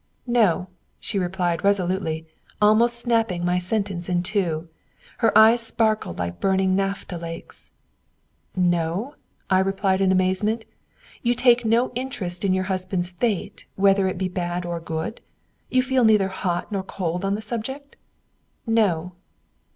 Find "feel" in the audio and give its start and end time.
15.83-16.03